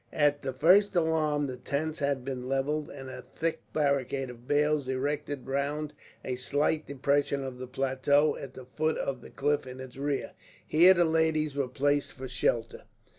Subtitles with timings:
[0.11, 4.47] At the first alarm the tents had all been levelled; and a thick barricade of
[4.47, 5.93] bales erected, round
[6.25, 10.31] a slight depression of the plateau at the foot of the cliff in its rear.
[10.65, 12.81] Here the ladies were placed, for shelter.